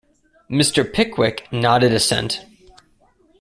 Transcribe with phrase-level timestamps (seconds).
[0.49, 0.83] Mr.
[0.91, 2.43] Pickwick nodded assent.